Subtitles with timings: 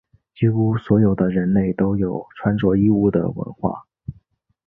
[0.35, 3.85] 几乎所有的人类都有穿着衣物的文化。